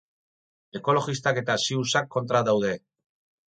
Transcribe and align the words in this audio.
Ekologistak 0.79 1.41
eta 1.43 1.59
siouxak 1.67 2.11
kontra 2.19 2.43
daude. 2.51 2.75